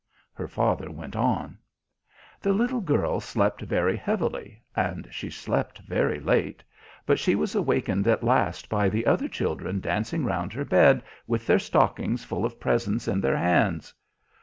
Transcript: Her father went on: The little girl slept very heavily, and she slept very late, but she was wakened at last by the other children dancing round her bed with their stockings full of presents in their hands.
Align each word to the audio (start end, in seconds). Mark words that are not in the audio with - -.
Her 0.33 0.47
father 0.47 0.89
went 0.89 1.15
on: 1.15 1.59
The 2.41 2.53
little 2.53 2.81
girl 2.81 3.19
slept 3.19 3.61
very 3.61 3.95
heavily, 3.95 4.63
and 4.75 5.07
she 5.11 5.29
slept 5.29 5.77
very 5.77 6.19
late, 6.19 6.63
but 7.05 7.19
she 7.19 7.35
was 7.35 7.53
wakened 7.55 8.07
at 8.07 8.23
last 8.23 8.67
by 8.67 8.89
the 8.89 9.05
other 9.05 9.27
children 9.27 9.79
dancing 9.79 10.25
round 10.25 10.53
her 10.53 10.65
bed 10.65 11.03
with 11.27 11.45
their 11.45 11.59
stockings 11.59 12.25
full 12.25 12.45
of 12.45 12.59
presents 12.59 13.07
in 13.07 13.21
their 13.21 13.37
hands. 13.37 13.93